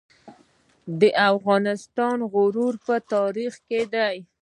د 0.99 1.01
افغانستان 1.31 2.17
غرور 2.33 2.73
په 2.85 2.95
تاریخ 3.13 3.53
کې 3.67 3.81
دی 3.93 4.17